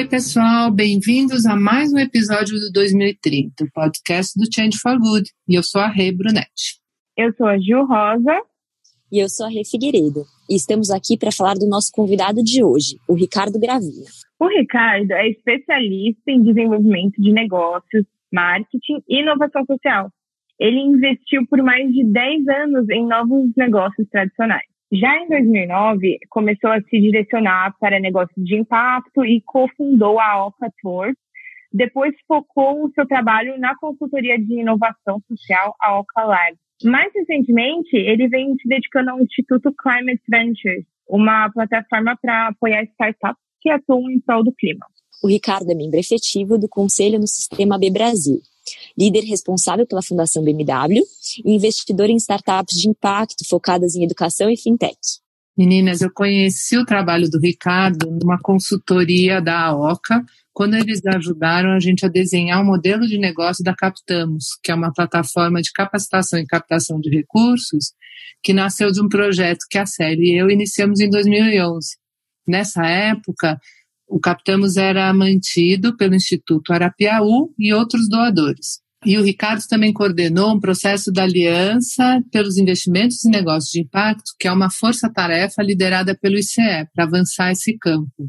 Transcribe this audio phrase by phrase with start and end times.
[0.00, 5.28] Oi, pessoal, bem-vindos a mais um episódio do 2030, o podcast do Change for Good.
[5.46, 6.80] E eu sou a Rê Brunetti.
[7.14, 8.40] Eu sou a Gil Rosa.
[9.12, 10.24] E eu sou a Rê Figueiredo.
[10.48, 14.06] E estamos aqui para falar do nosso convidado de hoje, o Ricardo Gravina.
[14.40, 20.10] O Ricardo é especialista em desenvolvimento de negócios, marketing e inovação social.
[20.58, 24.69] Ele investiu por mais de 10 anos em novos negócios tradicionais.
[24.92, 30.68] Já em 2009, começou a se direcionar para negócios de impacto e cofundou a Oca
[30.82, 31.14] Tours.
[31.72, 36.56] Depois focou o seu trabalho na consultoria de inovação social, a Oca Lab.
[36.82, 43.40] Mais recentemente, ele vem se dedicando ao Instituto Climate Ventures, uma plataforma para apoiar startups
[43.60, 44.86] que atuam em prol do clima.
[45.22, 48.40] O Ricardo é membro efetivo do Conselho no Sistema B Brasil,
[48.98, 51.02] líder responsável pela Fundação BMW
[51.44, 54.98] e investidor em startups de impacto focadas em educação e fintech.
[55.56, 61.80] Meninas, eu conheci o trabalho do Ricardo numa consultoria da AOCA, quando eles ajudaram a
[61.80, 65.70] gente a desenhar o um modelo de negócio da Captamos, que é uma plataforma de
[65.72, 67.92] capacitação e captação de recursos,
[68.42, 71.96] que nasceu de um projeto que a Célia e eu iniciamos em 2011.
[72.46, 73.60] Nessa época,
[74.10, 78.80] o Captamos era mantido pelo Instituto Arapiaú e outros doadores.
[79.06, 84.32] E o Ricardo também coordenou um processo da Aliança pelos Investimentos e Negócios de Impacto,
[84.38, 88.28] que é uma força-tarefa liderada pelo ICE para avançar esse campo.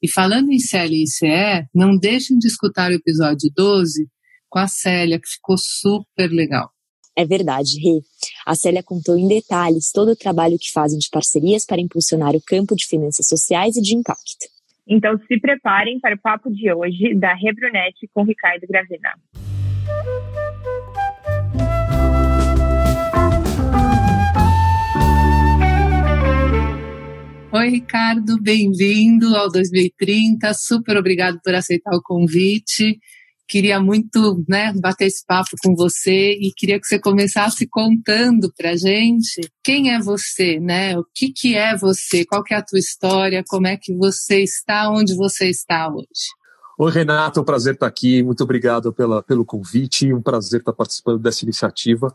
[0.00, 4.06] E falando em Célia e ICE, não deixem de escutar o episódio 12
[4.48, 6.70] com a Célia, que ficou super legal.
[7.16, 8.00] É verdade, Rê.
[8.46, 12.42] A Célia contou em detalhes todo o trabalho que fazem de parcerias para impulsionar o
[12.42, 14.51] campo de finanças sociais e de impacto.
[14.86, 19.10] Então se preparem para o papo de hoje da Rebrunete com Ricardo Gravina.
[27.54, 30.52] Oi, Ricardo, bem-vindo ao 2030.
[30.54, 32.98] Super obrigado por aceitar o convite.
[33.52, 38.74] Queria muito né, bater esse papo com você e queria que você começasse contando para
[38.74, 40.98] gente quem é você, né?
[40.98, 44.42] O que, que é você, qual que é a tua história, como é que você
[44.42, 46.32] está onde você está hoje.
[46.78, 48.22] Oi, Renato, é um prazer estar aqui.
[48.22, 50.10] Muito obrigado pela, pelo convite.
[50.14, 52.08] Um prazer estar participando dessa iniciativa.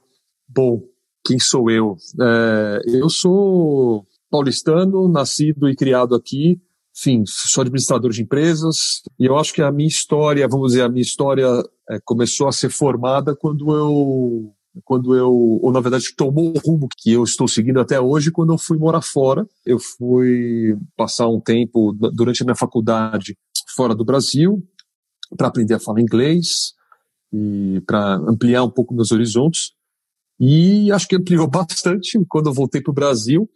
[0.50, 0.82] Bom,
[1.24, 1.98] quem sou eu?
[2.20, 6.60] É, eu sou paulistano, nascido e criado aqui
[6.98, 10.90] enfim, sou administrador de empresas e eu acho que a minha história, vamos dizer, a
[10.90, 11.46] minha história
[11.92, 14.52] é, começou a ser formada quando eu,
[14.84, 18.52] quando eu, ou na verdade tomou o rumo que eu estou seguindo até hoje, quando
[18.52, 19.48] eu fui morar fora.
[19.64, 23.38] Eu fui passar um tempo durante a minha faculdade
[23.76, 24.68] fora do Brasil
[25.38, 26.74] para aprender a falar inglês
[27.32, 29.72] e para ampliar um pouco meus horizontes.
[30.40, 33.48] E acho que ampliou bastante quando eu voltei para o Brasil.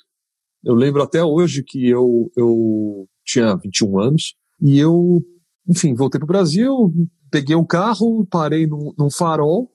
[0.64, 5.24] Eu lembro até hoje que eu, eu tinha 21 anos, e eu,
[5.68, 6.94] enfim, voltei para o Brasil,
[7.32, 9.72] peguei um carro, parei num, num farol,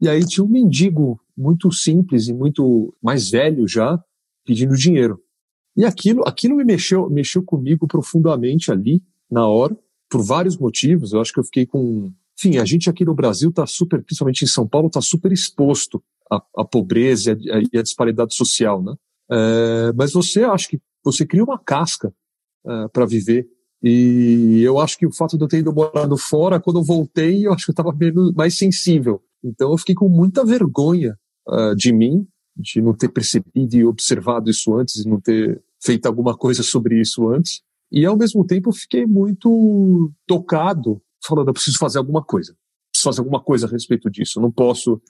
[0.00, 4.02] e aí tinha um mendigo muito simples e muito mais velho já,
[4.44, 5.20] pedindo dinheiro.
[5.76, 9.76] E aquilo, aquilo me mexeu, mexeu comigo profundamente ali, na hora,
[10.08, 11.12] por vários motivos.
[11.12, 12.12] Eu acho que eu fiquei com.
[12.38, 16.02] Enfim, a gente aqui no Brasil está super, principalmente em São Paulo, está super exposto
[16.30, 18.94] à, à pobreza e à, à, disparidade social, né?
[19.30, 22.12] É, mas você acha que você cria uma casca
[22.64, 23.46] uh, para viver.
[23.82, 27.46] E eu acho que o fato de eu ter ido morando fora, quando eu voltei,
[27.46, 27.94] eu acho que eu estava
[28.34, 29.22] mais sensível.
[29.44, 32.26] Então eu fiquei com muita vergonha uh, de mim,
[32.56, 36.98] de não ter percebido e observado isso antes, e não ter feito alguma coisa sobre
[36.98, 37.60] isso antes.
[37.92, 42.56] E ao mesmo tempo eu fiquei muito tocado, falando, eu preciso fazer alguma coisa.
[42.90, 44.38] Preciso fazer alguma coisa a respeito disso.
[44.38, 45.00] Eu não posso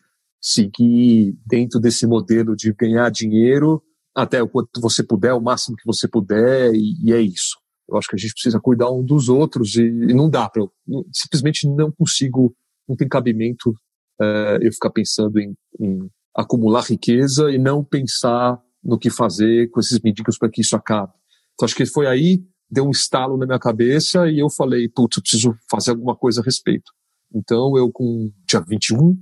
[0.41, 3.82] seguir dentro desse modelo de ganhar dinheiro
[4.15, 7.59] até o quanto você puder, o máximo que você puder, e, e é isso.
[7.89, 10.63] Eu acho que a gente precisa cuidar um dos outros e, e não dá para
[10.63, 10.73] eu
[11.13, 12.55] simplesmente não consigo,
[12.89, 13.75] não tem cabimento
[14.21, 19.81] é, eu ficar pensando em, em, acumular riqueza e não pensar no que fazer com
[19.81, 21.13] esses mendigos para que isso acabe.
[21.55, 25.17] Então acho que foi aí deu um estalo na minha cabeça e eu falei, putz,
[25.17, 26.91] eu preciso fazer alguma coisa a respeito.
[27.33, 29.17] Então eu com tinha 21,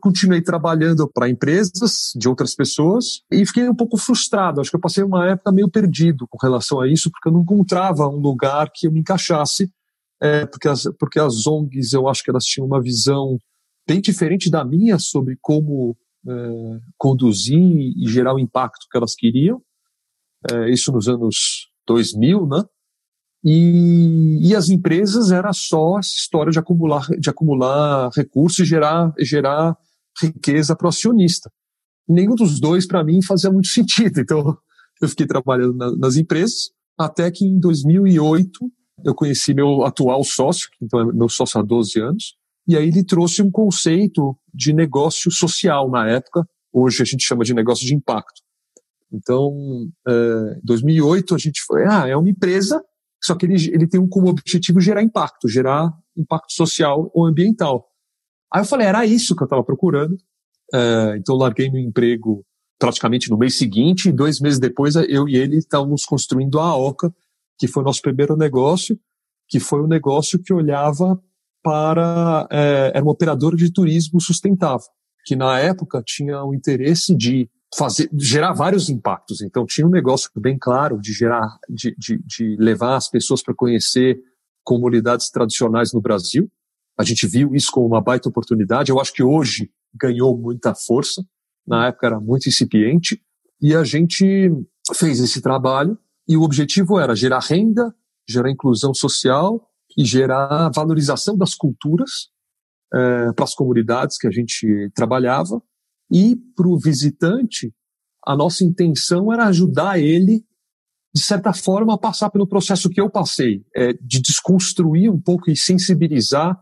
[0.00, 4.60] continuei trabalhando para empresas de outras pessoas e fiquei um pouco frustrado.
[4.60, 7.42] Acho que eu passei uma época meio perdido com relação a isso, porque eu não
[7.42, 9.70] encontrava um lugar que eu me encaixasse,
[10.20, 13.38] é, porque, as, porque as ONGs eu acho que elas tinham uma visão
[13.86, 15.96] bem diferente da minha sobre como
[16.26, 19.62] é, conduzir e gerar o impacto que elas queriam.
[20.52, 22.64] É, isso nos anos 2000, né?
[23.44, 29.12] E, e as empresas era só essa história de acumular, de acumular recursos e gerar,
[29.18, 29.76] gerar
[30.20, 31.50] riqueza para o acionista.
[32.08, 34.20] Nenhum dos dois, para mim, fazia muito sentido.
[34.20, 34.56] Então,
[35.00, 38.50] eu fiquei trabalhando na, nas empresas, até que em 2008
[39.04, 42.34] eu conheci meu atual sócio, então é meu sócio há 12 anos,
[42.66, 47.44] e aí ele trouxe um conceito de negócio social na época, hoje a gente chama
[47.44, 48.42] de negócio de impacto.
[49.12, 49.52] Então,
[50.06, 52.82] em 2008 a gente foi, ah, é uma empresa,
[53.22, 57.88] só que ele, ele tem como objetivo gerar impacto, gerar impacto social ou ambiental.
[58.52, 60.16] Aí eu falei, era isso que eu estava procurando.
[60.72, 62.44] É, então eu larguei meu emprego
[62.78, 67.12] praticamente no mês seguinte, e dois meses depois eu e ele estávamos construindo a OCA,
[67.58, 68.98] que foi o nosso primeiro negócio,
[69.48, 71.20] que foi um negócio que olhava
[71.62, 72.46] para.
[72.50, 74.86] É, era uma operadora de turismo sustentável,
[75.24, 79.42] que na época tinha o interesse de fazer, gerar vários impactos.
[79.42, 83.54] Então tinha um negócio bem claro de gerar, de, de, de levar as pessoas para
[83.54, 84.18] conhecer
[84.64, 86.50] comunidades tradicionais no Brasil.
[86.98, 88.90] A gente viu isso como uma baita oportunidade.
[88.90, 91.24] Eu acho que hoje ganhou muita força.
[91.66, 93.22] Na época era muito incipiente.
[93.60, 94.50] E a gente
[94.94, 97.94] fez esse trabalho e o objetivo era gerar renda,
[98.28, 102.28] gerar inclusão social e gerar valorização das culturas
[102.92, 105.62] é, para as comunidades que a gente trabalhava.
[106.10, 107.72] E para o visitante,
[108.26, 110.44] a nossa intenção era ajudar ele,
[111.14, 115.50] de certa forma, a passar pelo processo que eu passei, é, de desconstruir um pouco
[115.50, 116.58] e sensibilizar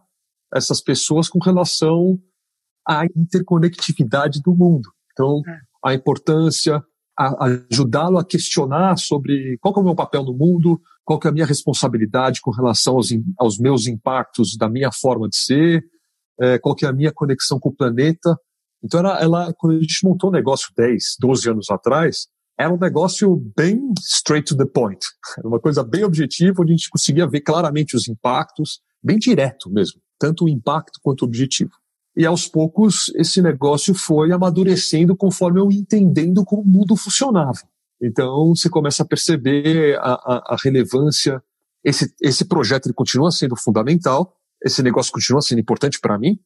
[0.55, 2.19] essas pessoas com relação
[2.87, 4.89] à interconectividade do mundo.
[5.13, 5.59] Então, é.
[5.85, 6.83] a importância,
[7.17, 11.47] ajudá-lo a questionar sobre qual é o meu papel no mundo, qual é a minha
[11.47, 13.09] responsabilidade com relação aos,
[13.39, 15.85] aos meus impactos da minha forma de ser,
[16.41, 18.37] é, qual é a minha conexão com o planeta.
[18.83, 22.29] Então, ela, ela, quando a gente montou o negócio 10, 12 anos atrás,
[22.59, 25.01] era um negócio bem straight to the point.
[25.39, 29.71] Era uma coisa bem objetiva, onde a gente conseguia ver claramente os impactos, bem direto
[29.71, 31.73] mesmo, tanto o impacto quanto o objetivo.
[32.17, 37.61] E aos poucos esse negócio foi amadurecendo conforme eu entendendo como o mundo funcionava.
[38.01, 41.43] Então você começa a perceber a, a, a relevância.
[41.85, 44.35] Esse, esse projeto ele continua sendo fundamental,
[44.65, 46.41] esse negócio continua sendo importante para mim,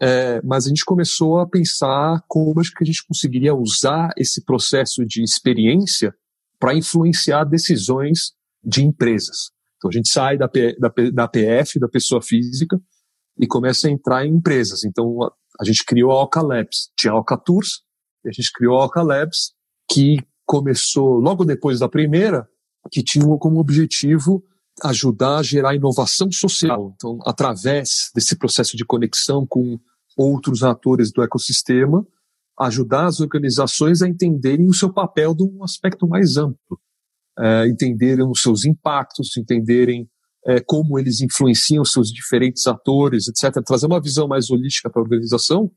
[0.00, 4.44] é, mas a gente começou a pensar como acho que a gente conseguiria usar esse
[4.44, 6.14] processo de experiência
[6.58, 9.50] para influenciar decisões de empresas.
[9.76, 12.80] Então a gente sai da, P, da, da PF, da pessoa física,
[13.38, 14.84] e começa a entrar em empresas.
[14.84, 16.90] Então, a, a gente criou a Oca Labs.
[16.98, 17.82] Tinha a Tours,
[18.24, 19.52] e a gente criou a Oca Labs,
[19.90, 22.48] que começou logo depois da primeira,
[22.90, 24.42] que tinha como objetivo
[24.82, 26.92] ajudar a gerar inovação social.
[26.96, 29.78] Então, através desse processo de conexão com
[30.16, 32.06] outros atores do ecossistema,
[32.58, 36.78] ajudar as organizações a entenderem o seu papel de um aspecto mais amplo,
[37.38, 40.08] é, entenderem os seus impactos, entenderem
[40.46, 43.62] é, como eles influenciam seus diferentes atores, etc.
[43.64, 45.70] Trazer uma visão mais holística para a organização,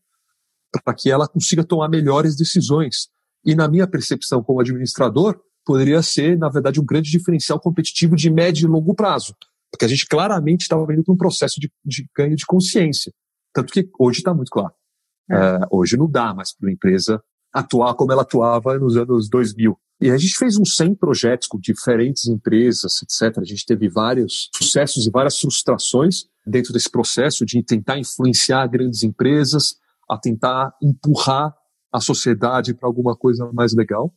[0.84, 3.10] para que ela consiga tomar melhores decisões.
[3.46, 8.30] E na minha percepção como administrador, poderia ser, na verdade, um grande diferencial competitivo de
[8.30, 9.36] médio e longo prazo.
[9.72, 13.14] Porque a gente claramente estava vendo para um processo de, de, ganho de consciência.
[13.54, 14.74] Tanto que hoje está muito claro.
[15.30, 15.36] É.
[15.36, 17.24] É, hoje não dá mais para uma empresa
[17.54, 19.78] atuar como ela atuava nos anos 2000.
[20.02, 23.38] E a gente fez uns 100 projetos com diferentes empresas, etc.
[23.38, 29.04] A gente teve vários sucessos e várias frustrações dentro desse processo de tentar influenciar grandes
[29.04, 29.76] empresas,
[30.10, 31.56] a tentar empurrar
[31.94, 34.12] a sociedade para alguma coisa mais legal.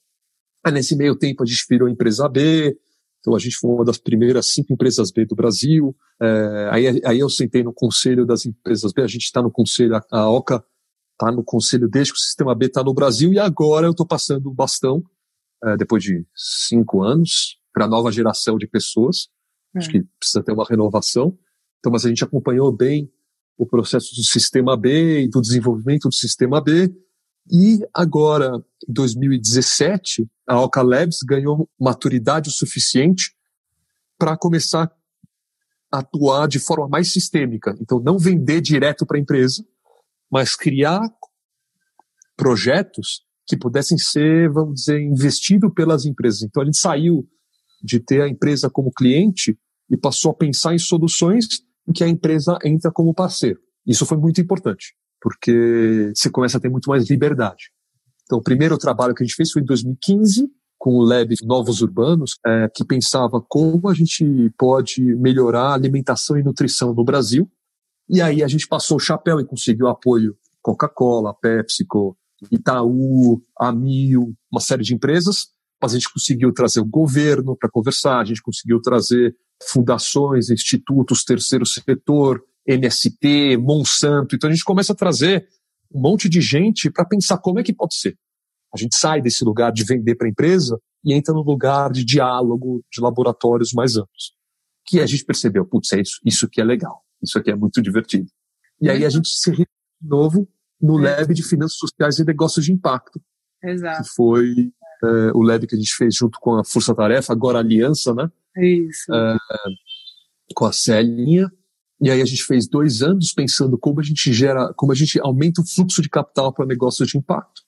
[0.73, 2.76] Nesse meio tempo, a gente virou empresa B,
[3.21, 5.97] então a gente foi uma das primeiras cinco empresas B do Brasil.
[6.21, 10.00] É, aí, aí eu sentei no conselho das empresas B, a gente está no conselho,
[10.11, 10.64] a OCA
[11.12, 14.06] está no conselho desde que o sistema B está no Brasil, e agora eu estou
[14.06, 15.02] passando o bastão
[15.64, 19.28] é, depois de cinco anos, para a nova geração de pessoas.
[19.75, 19.78] É.
[19.78, 21.37] Acho que precisa ter uma renovação.
[21.78, 23.11] Então, mas a gente acompanhou bem
[23.56, 26.94] o processo do sistema B e do desenvolvimento do sistema B.
[27.51, 33.35] E agora, em 2017, a Oca Labs ganhou maturidade o suficiente
[34.19, 34.91] para começar
[35.93, 37.77] a atuar de forma mais sistêmica.
[37.81, 39.65] Então, não vender direto para a empresa,
[40.31, 41.01] mas criar
[42.37, 46.43] projetos que pudessem ser, vamos dizer, investido pelas empresas.
[46.43, 47.29] Então a gente saiu
[47.83, 49.59] de ter a empresa como cliente
[49.91, 51.47] e passou a pensar em soluções
[51.87, 53.61] em que a empresa entra como parceiro.
[53.87, 57.71] Isso foi muito importante, porque você começa a ter muito mais liberdade.
[58.25, 61.81] Então, o primeiro trabalho que a gente fez foi em 2015, com o Lab Novos
[61.81, 67.50] Urbanos, é, que pensava como a gente pode melhorar a alimentação e nutrição no Brasil.
[68.07, 72.14] E aí a gente passou o chapéu e conseguiu apoio Coca-Cola, PepsiCo,
[72.52, 75.47] Itaú, Amil, uma série de empresas,
[75.81, 79.35] mas a gente conseguiu trazer o governo para conversar, a gente conseguiu trazer
[79.71, 84.35] fundações, institutos, terceiro setor, MST, Monsanto.
[84.35, 85.47] Então a gente começa a trazer
[85.92, 88.16] um monte de gente para pensar como é que pode ser.
[88.75, 92.04] A gente sai desse lugar de vender para a empresa e entra no lugar de
[92.04, 94.35] diálogo, de laboratórios mais amplos.
[94.87, 97.80] que a gente percebeu, putz, é isso, isso aqui é legal, isso aqui é muito
[97.80, 98.28] divertido.
[98.80, 99.66] E aí a gente se de
[100.02, 100.49] novo
[100.80, 101.16] no é.
[101.16, 103.21] Lab de Finanças Sociais e Negócios de Impacto.
[103.62, 104.02] Exato.
[104.02, 107.59] Que foi é, o Lab que a gente fez junto com a Força Tarefa, agora
[107.59, 108.30] a Aliança, né?
[108.59, 109.12] Isso.
[109.12, 109.37] É,
[110.54, 111.50] com a Celinha.
[112.05, 115.19] E aí a gente fez dois anos pensando como a gente gera, como a gente
[115.21, 117.63] aumenta o fluxo de capital para negócios de impacto.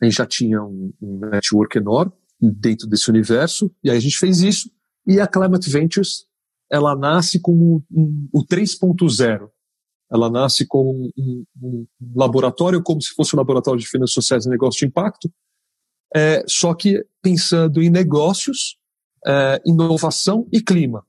[0.00, 4.16] A gente já tinha um, um network enorme dentro desse universo, e aí a gente
[4.16, 4.70] fez isso,
[5.06, 6.24] e a Climate Ventures,
[6.72, 9.50] ela nasce como um, o 3.0.
[10.10, 11.86] Ela nasce como um, um,
[12.16, 15.30] laboratório, como se fosse um laboratório de finanças sociais e negócios de impacto,
[16.16, 18.78] é, só que pensando em negócios,
[19.26, 21.04] é, inovação e clima.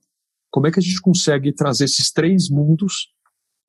[0.51, 3.07] Como é que a gente consegue trazer esses três mundos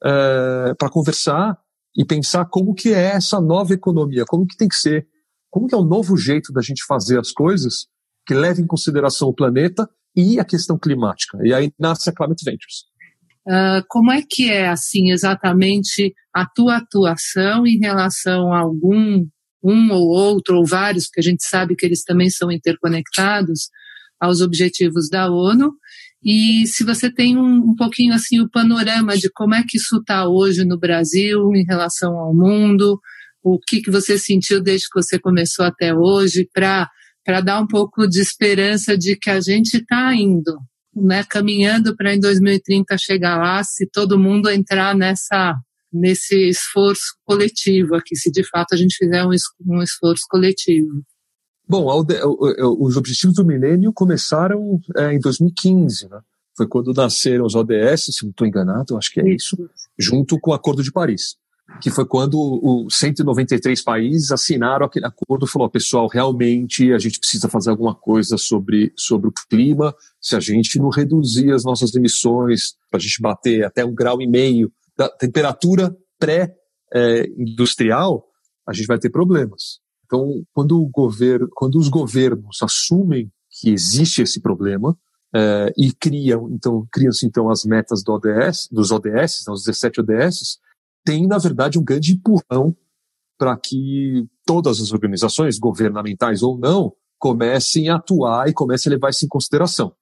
[0.04, 1.56] é, para conversar
[1.96, 5.06] e pensar como que é essa nova economia, como que tem que ser,
[5.50, 7.86] como que é o novo jeito da gente fazer as coisas
[8.26, 11.38] que leva em consideração o planeta e a questão climática.
[11.42, 12.92] E aí nasce a Climate Ventures.
[13.46, 19.26] Uh, como é que é, assim, exatamente a tua atuação em relação a algum,
[19.62, 23.68] um ou outro, ou vários, porque a gente sabe que eles também são interconectados
[24.20, 25.72] aos objetivos da ONU,
[26.24, 29.96] e se você tem um, um pouquinho assim o panorama de como é que isso
[29.96, 33.00] está hoje no Brasil em relação ao mundo,
[33.42, 36.88] o que, que você sentiu desde que você começou até hoje, para
[37.44, 40.58] dar um pouco de esperança de que a gente está indo,
[40.94, 45.56] né, caminhando para em 2030 chegar lá, se todo mundo entrar nessa
[45.92, 49.30] nesse esforço coletivo aqui, se de fato a gente fizer um,
[49.66, 51.04] um esforço coletivo.
[51.68, 51.86] Bom,
[52.78, 56.20] os objetivos do milênio começaram é, em 2015, né?
[56.56, 59.56] Foi quando nasceram os ODS, se não estou enganado, acho que é isso,
[59.98, 61.36] junto com o Acordo de Paris,
[61.80, 67.18] que foi quando os 193 países assinaram aquele acordo e falou, pessoal, realmente a gente
[67.18, 71.94] precisa fazer alguma coisa sobre, sobre o clima, se a gente não reduzir as nossas
[71.94, 78.74] emissões, para a gente bater até um grau e meio da temperatura pré-industrial, é, a
[78.74, 79.80] gente vai ter problemas.
[80.12, 84.94] Então, quando, o governo, quando os governos assumem que existe esse problema
[85.34, 90.02] é, e criam, então, criam-se então as metas do ODS, dos ODS, né, os 17
[90.02, 90.58] ODS,
[91.02, 92.76] tem na verdade um grande empurrão
[93.38, 99.08] para que todas as organizações, governamentais ou não, comecem a atuar e comecem a levar
[99.08, 99.94] isso em consideração.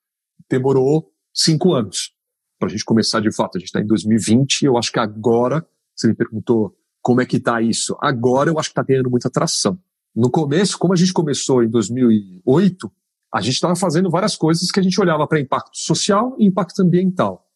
[0.50, 2.12] Demorou cinco anos
[2.59, 3.57] para a gente começar de fato.
[3.57, 4.64] A gente está em 2020.
[4.64, 5.64] Eu acho que agora,
[5.95, 7.97] você me perguntou como é que está isso.
[8.00, 9.79] Agora eu acho que está tendo muita atração.
[10.14, 12.90] No começo, como a gente começou em 2008,
[13.33, 16.81] a gente estava fazendo várias coisas que a gente olhava para impacto social e impacto
[16.83, 17.47] ambiental.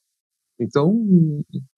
[0.58, 0.94] Então,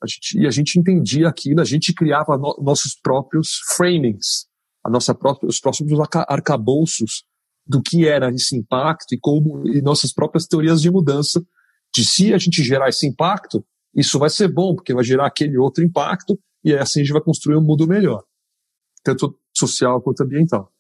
[0.03, 4.47] a gente, e a gente entendia aquilo, a gente criava no, nossos próprios framings,
[4.85, 7.25] a nossa própria, os próximos arcabouços
[7.67, 11.45] do que era esse impacto e como e nossas próprias teorias de mudança
[11.93, 13.65] de se a gente gerar esse impacto,
[13.95, 17.23] isso vai ser bom, porque vai gerar aquele outro impacto e assim a gente vai
[17.23, 18.23] construir um mundo melhor.
[19.03, 20.73] Tanto social quanto ambiental.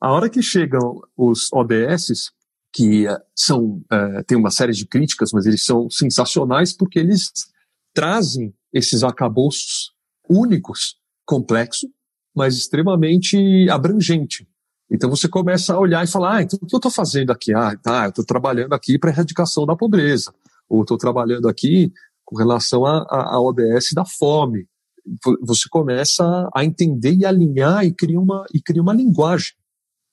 [0.00, 2.32] A hora que chegam os ODS,
[2.72, 7.32] que uh, são, uh, tem uma série de críticas, mas eles são sensacionais porque eles
[7.92, 9.92] trazem esses acabouços
[10.28, 11.88] únicos, complexo,
[12.34, 14.46] mas extremamente abrangente.
[14.90, 17.52] Então você começa a olhar e falar, ah, então o que eu estou fazendo aqui?
[17.52, 20.32] Ah, tá, eu estou trabalhando aqui para erradicação da pobreza,
[20.68, 21.92] ou estou trabalhando aqui
[22.24, 24.66] com relação à ODS da fome,
[25.42, 29.52] você começa a entender e alinhar e cria uma, e cria uma linguagem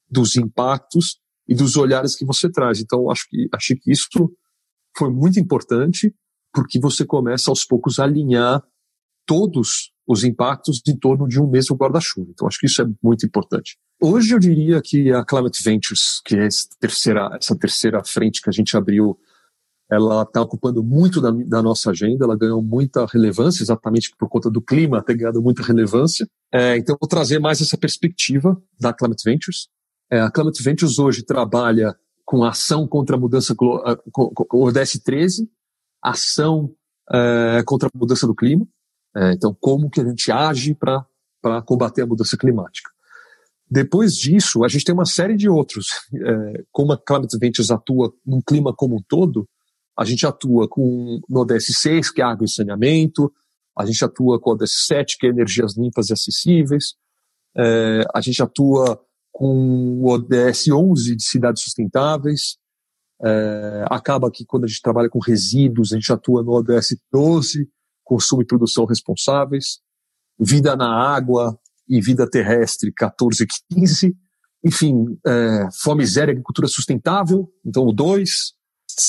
[0.10, 2.80] dos impactos e dos olhares que você traz.
[2.80, 4.08] Então, acho que, acho que isso
[4.98, 6.14] foi muito importante,
[6.54, 8.64] porque você começa aos poucos a alinhar
[9.26, 12.30] todos os impactos em torno de um mesmo guarda-chuva.
[12.32, 13.78] Então, acho que isso é muito importante.
[14.02, 18.50] Hoje eu diria que a Climate Ventures, que é essa terceira, essa terceira frente que
[18.50, 19.18] a gente abriu
[19.90, 24.50] ela está ocupando muito da, da, nossa agenda, ela ganhou muita relevância, exatamente por conta
[24.50, 26.28] do clima, tem ganhado muita relevância.
[26.52, 29.68] É, então, vou trazer mais essa perspectiva da Climate Ventures.
[30.10, 33.80] É, a Climate Ventures hoje trabalha com ação contra a mudança, com,
[34.54, 35.48] o ODS 13,
[36.02, 36.74] ação
[37.12, 38.68] é, contra a mudança do clima.
[39.16, 41.06] É, então, como que a gente age para
[41.64, 42.90] combater a mudança climática.
[43.70, 45.88] Depois disso, a gente tem uma série de outros.
[46.14, 49.48] É, como a Climate Ventures atua num clima como um todo,
[49.98, 53.32] a gente atua com, no ODS 6, que é água e saneamento,
[53.78, 56.96] a gente atua com o ODS 7, que é energias limpas e acessíveis,
[57.58, 62.58] é, a gente atua com o ODS 11 de cidades sustentáveis,
[63.24, 67.70] é, acaba que quando a gente trabalha com resíduos, a gente atua no ODS 12,
[68.04, 69.80] consumo e produção responsáveis,
[70.40, 74.16] vida na água e vida terrestre 14 e 15,
[74.64, 78.54] enfim, é, fome e agricultura sustentável, então o 2,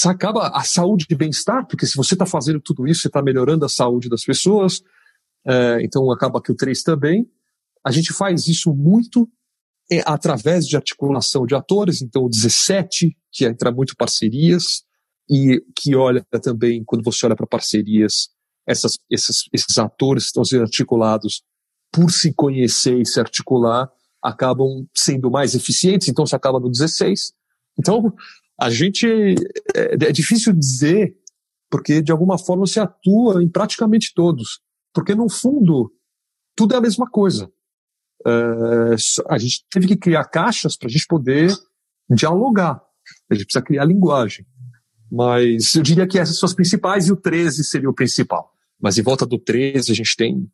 [0.08, 3.64] acaba a saúde e bem-estar, porque se você está fazendo tudo isso, você está melhorando
[3.64, 4.82] a saúde das pessoas,
[5.46, 7.28] é, então acaba que o 3 também.
[7.84, 9.28] A gente faz isso muito
[9.90, 14.84] é, através de articulação de atores, então o 17, que entra muito parcerias,
[15.28, 18.28] e que olha também, quando você olha para parcerias,
[18.66, 21.42] essas, esses, esses atores estão sendo articulados
[21.92, 23.88] por se conhecer e se articular,
[24.22, 27.32] acabam sendo mais eficientes, então se acaba no 16.
[27.78, 28.12] Então,
[28.58, 29.06] a gente,
[29.75, 31.16] é, é difícil dizer,
[31.70, 34.60] porque de alguma forma se atua em praticamente todos,
[34.94, 35.92] porque no fundo,
[36.54, 37.50] tudo é a mesma coisa.
[38.26, 38.96] Uh,
[39.28, 41.54] a gente teve que criar caixas para a gente poder
[42.10, 42.82] dialogar.
[43.30, 44.46] A gente precisa criar linguagem.
[45.10, 48.52] Mas eu diria que essas são as principais e o 13 seria o principal.
[48.80, 50.50] Mas em volta do 13 a gente tem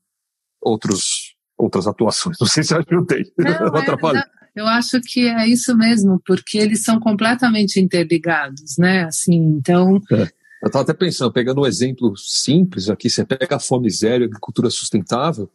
[0.60, 2.36] outros, outras atuações.
[2.40, 3.32] Não sei se ajudei.
[3.38, 3.46] Não,
[3.78, 4.22] é, não,
[4.54, 9.04] eu acho que é isso mesmo, porque eles são completamente interligados, né?
[9.04, 10.00] Assim, então.
[10.10, 10.28] É.
[10.62, 14.26] Eu estava até pensando, pegando um exemplo simples aqui, você pega a fome zero e
[14.26, 15.50] agricultura sustentável,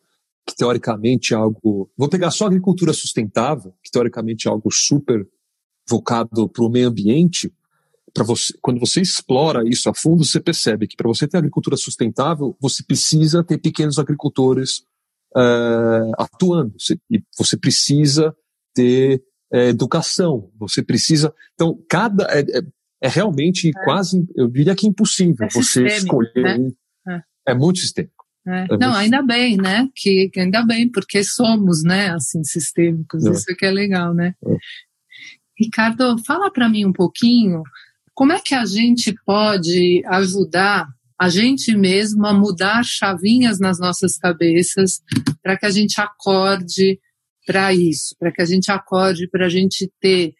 [0.46, 1.90] que teoricamente é algo.
[1.98, 5.26] Vou pegar só agricultura sustentável, que teoricamente é algo super
[5.90, 7.50] vocado para o meio ambiente,
[8.24, 12.56] você, quando você explora isso a fundo, você percebe que para você ter agricultura sustentável,
[12.60, 14.80] você precisa ter pequenos agricultores
[15.36, 16.74] uh, atuando.
[16.80, 18.36] Você, e você precisa
[18.78, 20.52] ter é, educação.
[20.60, 21.34] Você precisa.
[21.54, 22.26] Então, cada.
[22.26, 22.62] É, é,
[23.02, 23.84] é realmente é.
[23.84, 26.58] quase, eu diria que impossível é você escolher né?
[26.58, 27.12] um.
[27.12, 27.22] É.
[27.50, 27.56] é.
[27.56, 28.16] muito sistêmico.
[28.46, 28.84] Não, muito...
[28.84, 29.90] ainda bem, né?
[29.94, 33.26] Que, que, ainda bem, porque somos, né, assim, sistêmicos.
[33.26, 34.34] Isso que é legal, né?
[35.60, 37.62] Ricardo, fala para mim um pouquinho
[38.14, 40.88] como é que a gente pode ajudar
[41.20, 45.02] a gente mesmo a mudar chavinhas nas nossas cabeças
[45.42, 47.00] para que a gente acorde
[47.48, 50.34] para isso, para que a gente acorde para a gente ter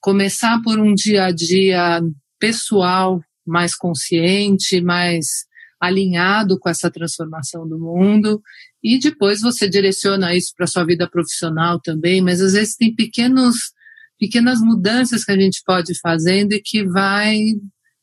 [0.00, 2.02] começar por um dia a dia
[2.38, 5.46] pessoal mais consciente, mais
[5.80, 8.42] alinhado com essa transformação do mundo.
[8.82, 13.72] E depois você direciona isso para sua vida profissional também, mas às vezes tem pequenos
[14.18, 17.36] pequenas mudanças que a gente pode ir fazendo e que vai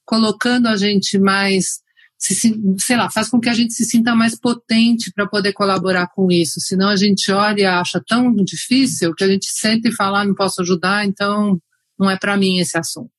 [0.05, 1.79] colocando a gente mais,
[2.21, 6.31] sei lá, faz com que a gente se sinta mais potente para poder colaborar com
[6.31, 6.59] isso.
[6.59, 10.25] Senão a gente olha e acha tão difícil que a gente senta e fala, ah,
[10.25, 11.59] não posso ajudar, então
[11.97, 13.11] não é para mim esse assunto.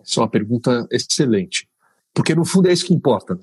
[0.00, 1.68] Essa é uma pergunta excelente.
[2.12, 3.38] Porque no fundo é isso que importa.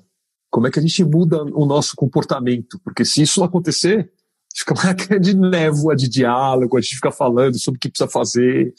[0.50, 2.78] Como é que a gente muda o nosso comportamento?
[2.84, 4.12] Porque se isso acontecer,
[4.54, 8.74] fica uma grande névoa de diálogo, a gente fica falando sobre o que precisa fazer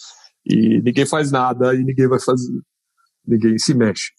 [0.45, 2.61] e ninguém faz nada e ninguém vai fazer,
[3.25, 4.11] ninguém se mexe.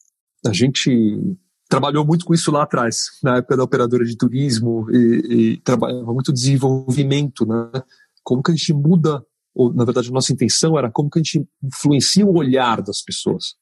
[0.47, 1.37] A gente
[1.69, 6.13] trabalhou muito com isso lá atrás, na época da operadora de turismo e, e trabalhava
[6.13, 7.83] muito desenvolvimento, né?
[8.23, 11.23] Como que a gente muda, ou na verdade a nossa intenção era como que a
[11.23, 13.55] gente influencia o olhar das pessoas.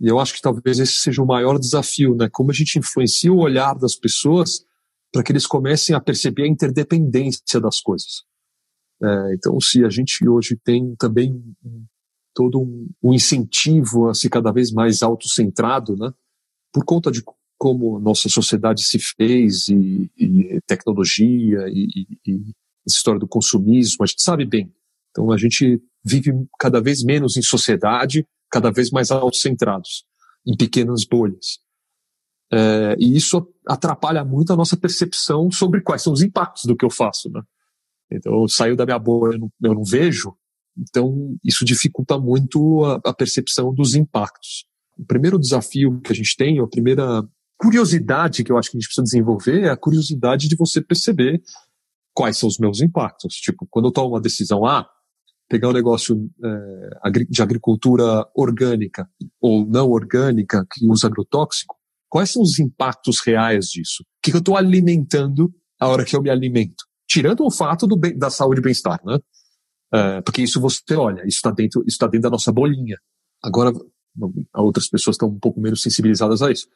[0.00, 2.28] E eu acho que talvez esse seja o maior desafio, né?
[2.30, 4.64] Como a gente influencia o olhar das pessoas
[5.12, 8.24] para que eles comecem a perceber a interdependência das coisas.
[9.02, 11.42] É, então, se a gente hoje tem também
[12.34, 16.12] todo um, um, incentivo a ser cada vez mais autocentrado, né,
[16.76, 17.22] por conta de
[17.56, 22.34] como nossa sociedade se fez e, e tecnologia e, e, e
[22.86, 24.70] essa história do consumismo, a gente sabe bem.
[25.10, 30.04] Então, a gente vive cada vez menos em sociedade, cada vez mais autocentrados,
[30.46, 31.58] em pequenas bolhas.
[32.52, 36.84] É, e isso atrapalha muito a nossa percepção sobre quais são os impactos do que
[36.84, 37.40] eu faço, né?
[38.12, 40.36] Então, saiu da minha bolha, eu não, eu não vejo,
[40.76, 44.66] então isso dificulta muito a, a, percepção dos impactos.
[44.98, 47.22] O primeiro desafio que a gente tem, a primeira
[47.58, 51.40] curiosidade que eu acho que a gente precisa desenvolver é a curiosidade de você perceber
[52.14, 53.34] quais são os meus impactos.
[53.34, 54.86] Tipo, quando eu tomo uma decisão, ah,
[55.48, 59.08] pegar um negócio é, de agricultura orgânica
[59.40, 61.76] ou não orgânica que usa agrotóxico,
[62.08, 64.02] Quais são os impactos reais disso?
[64.02, 66.84] O que, eu estou alimentando a hora que eu me alimento?
[67.08, 69.18] Tirando o fato do bem, da saúde e bem-estar, né?
[69.92, 72.96] É, porque isso você olha, isso está dentro, tá dentro da nossa bolinha.
[73.42, 73.72] Agora,
[74.54, 76.68] outras pessoas estão um pouco menos sensibilizadas a isso.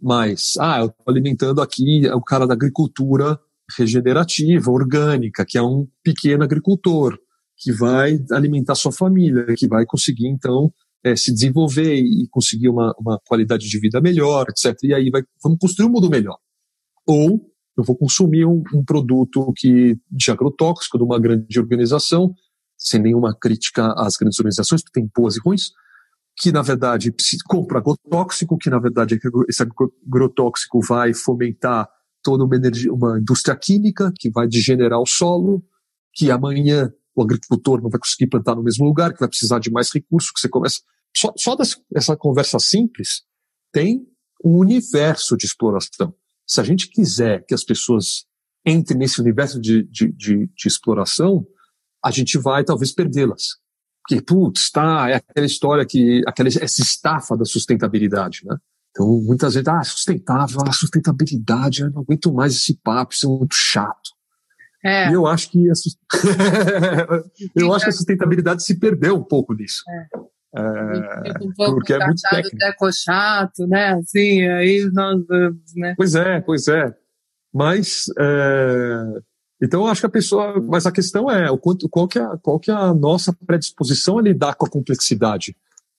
[0.00, 3.38] Mas, ah, eu estou alimentando aqui o cara da agricultura
[3.78, 7.18] regenerativa, orgânica, que é um pequeno agricultor,
[7.56, 10.72] que vai alimentar sua família, que vai conseguir, então,
[11.04, 14.76] é, se desenvolver e conseguir uma, uma qualidade de vida melhor, etc.
[14.82, 16.38] E aí vai, vamos construir um mundo melhor.
[17.06, 17.40] Ou
[17.76, 22.34] eu vou consumir um, um produto que de agrotóxico de uma grande organização,
[22.76, 25.70] sem nenhuma crítica às grandes organizações, que tem boas e ruins,
[26.36, 27.14] que na verdade
[27.46, 29.18] compra agrotóxico, que na verdade
[29.48, 31.88] esse agrotóxico vai fomentar
[32.22, 35.64] toda uma energia, uma indústria química que vai degenerar o solo,
[36.14, 39.70] que amanhã o agricultor não vai conseguir plantar no mesmo lugar, que vai precisar de
[39.70, 40.80] mais recursos, que você começa.
[41.14, 41.56] só, só
[41.90, 43.22] dessa conversa simples
[43.72, 44.06] tem
[44.44, 46.14] um universo de exploração.
[46.46, 48.24] Se a gente quiser que as pessoas
[48.64, 51.46] entrem nesse universo de, de, de, de exploração,
[52.04, 53.61] a gente vai talvez perdê-las.
[54.02, 58.56] Porque, putz, tá, é aquela história que, aquela, essa estafa da sustentabilidade, né?
[58.90, 63.38] Então, muitas vezes, ah, sustentável, ah, sustentabilidade, eu não aguento mais esse papo, isso é
[63.38, 64.10] muito chato.
[64.84, 65.08] É.
[65.10, 65.72] E eu acho que a,
[67.56, 69.82] eu acho que a sustentabilidade se perdeu um pouco nisso.
[69.88, 70.32] É.
[70.54, 72.92] É, um pouco porque é muito técnico.
[72.92, 73.94] chato, né?
[73.94, 75.94] Assim, aí nós vamos, né?
[75.96, 76.94] Pois é, pois é.
[77.54, 79.04] Mas, é,
[79.62, 82.26] então eu acho que a pessoa, mas a questão é, o quanto, qual, que é
[82.42, 85.56] qual que é a nossa predisposição a lidar com a complexidade?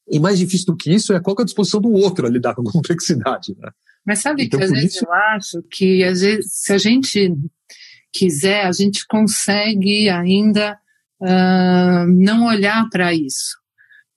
[0.10, 2.30] E mais difícil do que isso é qual que é a disposição do outro a
[2.30, 3.70] lidar com a complexidade, né?
[4.06, 5.06] Mas sabe então, que às vezes isso...
[5.06, 7.34] eu acho que às vezes, se a gente
[8.12, 10.78] quiser, a gente consegue ainda
[11.22, 13.64] uh, não olhar para isso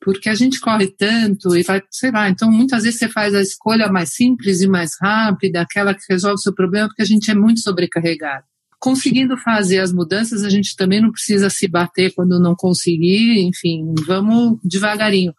[0.06, 3.42] porque a gente corre tanto e vai, sei lá, então muitas vezes você faz a
[3.42, 7.28] escolha mais simples e mais rápida, aquela que resolve o seu problema, porque a gente
[7.28, 8.44] é muito sobrecarregado.
[8.79, 13.95] Conseguindo fazer as mudanças, a gente também não precisa se bater quando não conseguir, enfim,
[14.07, 15.35] vamos devagarinho.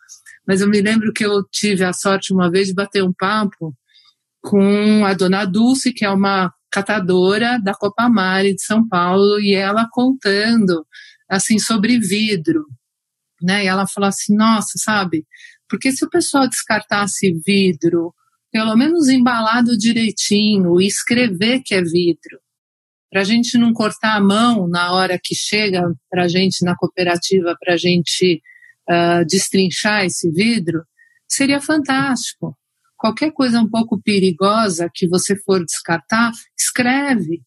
[0.45, 3.75] Mas eu me lembro que eu tive a sorte uma vez de bater um papo
[4.41, 9.53] com a dona Dulce, que é uma catadora da Copa Mare de São Paulo, e
[9.53, 10.85] ela contando
[11.29, 12.65] assim sobre vidro
[13.41, 13.63] né?
[13.63, 15.25] E ela falou assim, nossa, sabe?
[15.69, 18.13] Porque se o pessoal descartasse vidro,
[18.51, 22.39] pelo menos embalado direitinho, e escrever que é vidro,
[23.09, 26.75] para a gente não cortar a mão na hora que chega para a gente na
[26.75, 28.41] cooperativa, para a gente
[28.89, 30.83] uh, destrinchar esse vidro,
[31.27, 32.57] seria fantástico.
[32.97, 37.41] Qualquer coisa um pouco perigosa que você for descartar, escreve.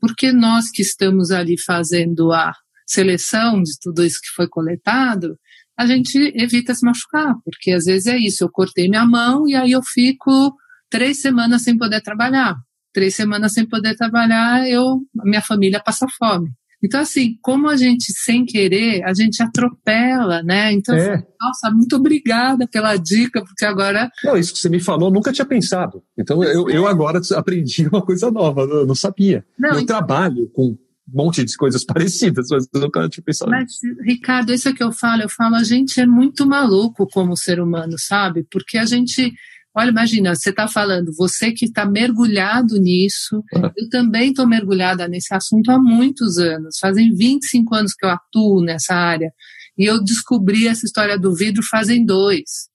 [0.00, 2.52] Porque nós que estamos ali fazendo a
[2.86, 5.38] seleção de tudo isso que foi coletado,
[5.76, 9.56] a gente evita se machucar, porque às vezes é isso, eu cortei minha mão e
[9.56, 10.54] aí eu fico
[10.88, 12.54] três semanas sem poder trabalhar.
[12.94, 16.50] Três semanas sem poder trabalhar, eu, minha família passa fome.
[16.84, 20.70] Então, assim, como a gente, sem querer, a gente atropela, né?
[20.70, 21.14] Então, é.
[21.14, 24.10] assim, nossa, muito obrigada pela dica, porque agora.
[24.22, 26.02] Não, isso que você me falou, eu nunca tinha pensado.
[26.16, 29.44] Então, eu, eu agora aprendi uma coisa nova, eu não sabia.
[29.58, 29.96] Não, eu então...
[29.96, 30.78] trabalho com um
[31.10, 34.92] monte de coisas parecidas, mas eu nunca tinha pensado Mas, Ricardo, isso é que eu
[34.92, 38.46] falo, eu falo, a gente é muito maluco como ser humano, sabe?
[38.50, 39.32] Porque a gente,
[39.74, 43.72] olha, imagina, você está falando, você que está mergulhado nisso, ah.
[43.76, 48.62] eu também estou mergulhada nesse assunto há muitos anos, fazem 25 anos que eu atuo
[48.62, 49.32] nessa área,
[49.76, 52.68] e eu descobri essa história do vidro fazem dois.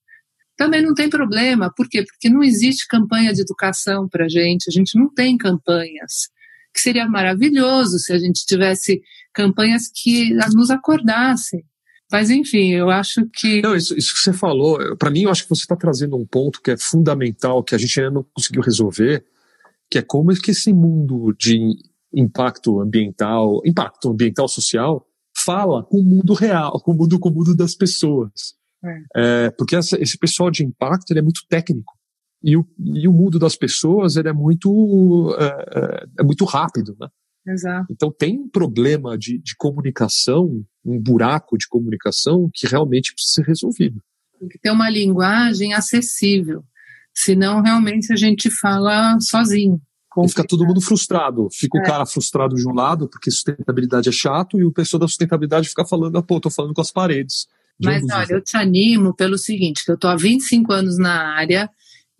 [0.56, 2.04] Também não tem problema, por quê?
[2.04, 6.28] Porque não existe campanha de educação para gente, a gente não tem campanhas
[6.72, 9.00] que seria maravilhoso se a gente tivesse
[9.32, 11.64] campanhas que nos acordassem.
[12.10, 13.62] Mas, enfim, eu acho que.
[13.62, 16.26] Não, isso, isso que você falou, para mim, eu acho que você está trazendo um
[16.26, 19.24] ponto que é fundamental, que a gente ainda não conseguiu resolver,
[19.90, 21.76] que é como é que esse mundo de
[22.12, 27.32] impacto ambiental, impacto ambiental social, fala com o mundo real, com o mundo, com o
[27.32, 28.54] mundo das pessoas.
[28.84, 29.46] É.
[29.46, 31.94] É, porque essa, esse pessoal de impacto ele é muito técnico.
[32.42, 36.96] E o, e o mundo das pessoas ele é muito, é, é, é muito rápido,
[36.98, 37.08] né?
[37.50, 37.86] Exato.
[37.90, 43.46] Então tem um problema de, de comunicação, um buraco de comunicação que realmente precisa ser
[43.46, 44.00] resolvido.
[44.38, 46.64] Tem que ter uma linguagem acessível,
[47.14, 49.80] senão realmente a gente fala sozinho.
[50.24, 51.48] E fica todo mundo frustrado.
[51.52, 51.80] Fica é.
[51.80, 55.68] o cara frustrado de um lado, porque sustentabilidade é chato, e o pessoa da sustentabilidade
[55.68, 57.46] fica falando, ah, pô, tô falando com as paredes.
[57.82, 61.70] Mas olha, eu te animo pelo seguinte, que eu tô há 25 anos na área,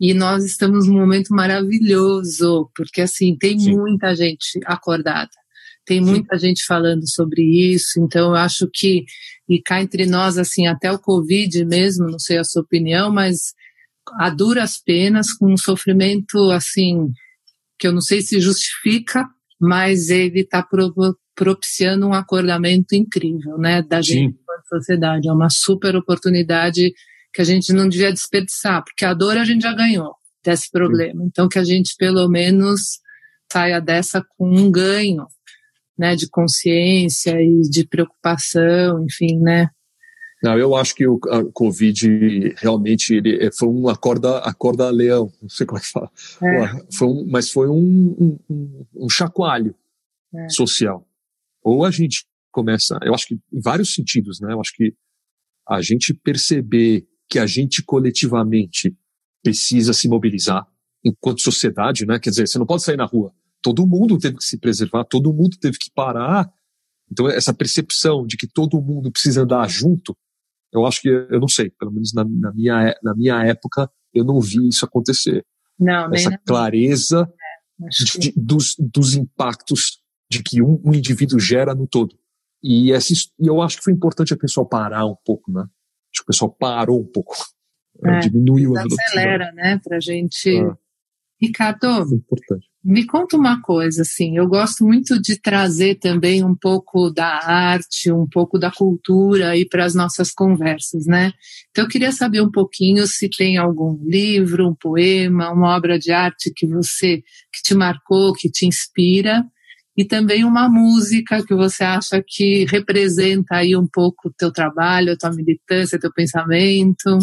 [0.01, 3.77] e nós estamos num momento maravilhoso, porque assim, tem Sim.
[3.77, 5.31] muita gente acordada,
[5.85, 6.47] tem muita Sim.
[6.47, 9.05] gente falando sobre isso, então eu acho que,
[9.47, 13.53] e cá entre nós, assim, até o Covid mesmo, não sei a sua opinião, mas
[14.19, 17.13] a duras penas, com um sofrimento, assim,
[17.79, 19.29] que eu não sei se justifica,
[19.61, 20.67] mas ele está
[21.35, 25.29] propiciando um acordamento incrível, né, da gente com a sociedade.
[25.29, 26.93] É uma super oportunidade
[27.33, 30.15] que a gente não devia desperdiçar, porque a dor a gente já ganhou
[30.45, 31.25] desse problema.
[31.25, 33.01] Então, que a gente pelo menos
[33.53, 35.27] saia dessa com um ganho,
[35.99, 39.69] né, de consciência e de preocupação, enfim, né.
[40.43, 45.31] Não, eu acho que o a Covid realmente ele é, foi um acorda, acorda leão,
[45.43, 46.11] não sei como é que fala.
[46.43, 46.87] É.
[46.97, 49.75] Foi um, mas foi um, um, um chacoalho
[50.35, 50.49] é.
[50.49, 51.07] social.
[51.63, 54.53] Ou a gente começa, eu acho que em vários sentidos, né?
[54.55, 54.95] Eu acho que
[55.69, 58.97] a gente perceber que a gente coletivamente
[59.43, 60.67] precisa se mobilizar
[61.05, 62.19] enquanto sociedade, né?
[62.19, 63.33] Quer dizer, você não pode sair na rua.
[63.63, 66.51] Todo mundo teve que se preservar, todo mundo teve que parar.
[67.11, 70.17] Então, essa percepção de que todo mundo precisa andar junto,
[70.73, 74.25] Eu acho que, eu não sei, pelo menos na, na minha, na minha época, eu
[74.25, 75.45] não vi isso acontecer.
[75.79, 77.29] Não, Essa clareza
[77.81, 82.17] é, de, de, dos, dos impactos de que um, um, indivíduo gera no todo.
[82.63, 85.67] E, essa, e eu acho que foi importante a pessoa parar um pouco, né?
[86.31, 87.35] Pessoal parou um pouco.
[88.05, 89.09] É, diminuiu a velocidade.
[89.09, 89.81] Acelera, né?
[89.83, 90.49] Pra gente.
[90.49, 90.73] É.
[91.43, 92.71] Ricardo, é importante.
[92.85, 98.13] Me conta uma coisa, assim, eu gosto muito de trazer também um pouco da arte,
[98.13, 101.33] um pouco da cultura aí para as nossas conversas, né?
[101.71, 106.13] Então eu queria saber um pouquinho se tem algum livro, um poema, uma obra de
[106.13, 109.45] arte que você que te marcou, que te inspira,
[109.97, 115.13] e também uma música que você acha que representa aí um pouco o teu trabalho,
[115.13, 117.19] a tua militância, teu pensamento.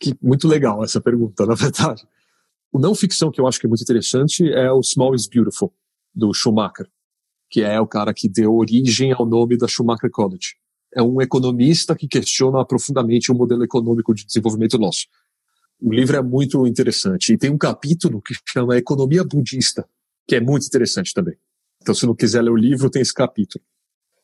[0.00, 2.06] Que muito legal essa pergunta, na verdade.
[2.72, 5.72] O não ficção que eu acho que é muito interessante é o Small is Beautiful,
[6.14, 6.86] do Schumacher,
[7.48, 10.56] que é o cara que deu origem ao nome da Schumacher College.
[10.94, 15.06] É um economista que questiona profundamente o modelo econômico de desenvolvimento nosso.
[15.80, 17.32] O livro é muito interessante.
[17.32, 19.88] E tem um capítulo que chama Economia Budista,
[20.26, 21.36] que é muito interessante também.
[21.80, 23.64] Então, se não quiser ler o livro, tem esse capítulo.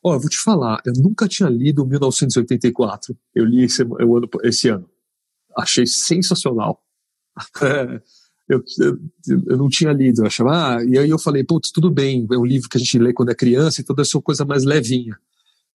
[0.03, 3.17] Ó, oh, eu vou te falar, eu nunca tinha lido 1984.
[3.33, 3.83] Eu li esse,
[4.43, 4.89] esse ano.
[5.57, 6.83] Achei sensacional.
[8.47, 8.99] eu, eu,
[9.47, 12.37] eu, não tinha lido, eu achava, ah, e aí eu falei, putz, tudo bem, é
[12.37, 14.63] um livro que a gente lê quando é criança, então deve ser uma coisa mais
[14.63, 15.17] levinha.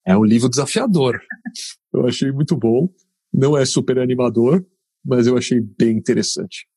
[0.07, 1.21] É um livro desafiador.
[1.93, 2.89] Eu achei muito bom,
[3.33, 4.65] não é super animador,
[5.05, 6.69] mas eu achei bem interessante.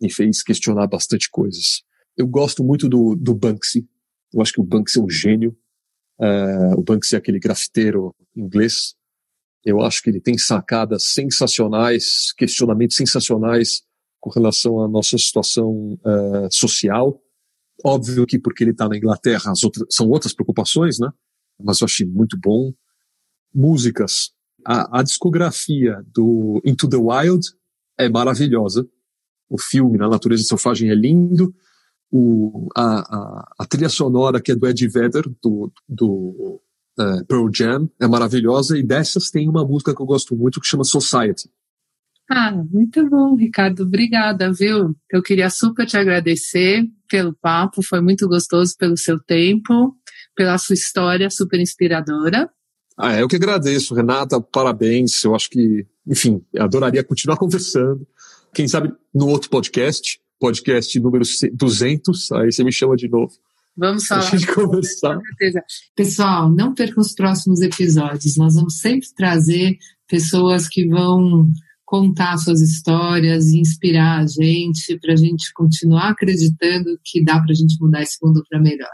[0.00, 1.82] Me fez questionar bastante coisas.
[2.14, 3.88] Eu gosto muito do, do Banksy,
[4.32, 5.56] eu acho que o Banksy é um gênio.
[6.18, 8.94] Uh, o Banksy é aquele grafiteiro inglês.
[9.64, 13.82] Eu acho que ele tem sacadas sensacionais, questionamentos sensacionais
[14.20, 17.20] com relação à nossa situação uh, social.
[17.84, 21.08] Óbvio que porque ele está na Inglaterra outras, são outras preocupações, né?
[21.60, 22.72] Mas eu achei muito bom.
[23.54, 24.30] Músicas.
[24.64, 27.46] A, a discografia do Into the Wild
[27.98, 28.88] é maravilhosa.
[29.48, 31.54] O filme Na Natureza Selvagem é lindo.
[32.10, 36.60] O, a, a, a, trilha sonora que é do Ed Vedder, do, do
[36.98, 38.78] uh, Pearl Jam, é maravilhosa.
[38.78, 41.50] E dessas tem uma música que eu gosto muito que chama Society.
[42.30, 43.84] Ah, muito bom, Ricardo.
[43.84, 44.94] Obrigada, viu?
[45.10, 49.96] Eu queria super te agradecer pelo papo, foi muito gostoso pelo seu tempo,
[50.36, 52.50] pela sua história super inspiradora.
[52.98, 55.24] Ah, é, eu que agradeço, Renata, parabéns.
[55.24, 58.06] Eu acho que, enfim, adoraria continuar conversando.
[58.52, 63.32] Quem sabe no outro podcast, podcast número 200, aí você me chama de novo.
[63.76, 64.26] Vamos falar.
[64.26, 65.16] A gente conversar.
[65.16, 65.62] Com certeza.
[65.94, 68.36] Pessoal, não percam os próximos episódios.
[68.36, 71.48] Nós vamos sempre trazer pessoas que vão
[71.84, 77.52] contar suas histórias e inspirar a gente, para a gente continuar acreditando que dá para
[77.52, 78.88] a gente mudar esse mundo para melhor.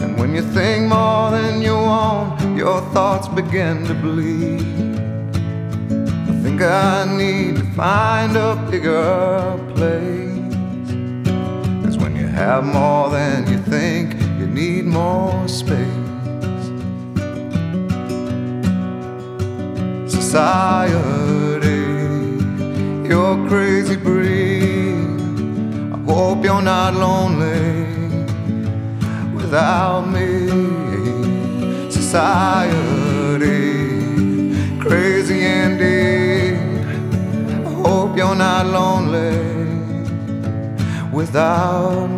[0.02, 4.98] And when you think more than you want, your thoughts begin to bleed.
[6.30, 10.52] I think I need to find a bigger place.
[11.84, 14.17] Cause when you have more than you think,
[14.48, 15.76] need more space.
[20.06, 21.84] Society,
[23.08, 24.94] you're crazy breed.
[25.92, 27.86] I hope you're not lonely
[29.34, 30.30] without me.
[31.90, 33.48] Society,
[34.80, 36.58] crazy indeed.
[37.66, 39.36] I hope you're not lonely
[41.12, 42.17] without me.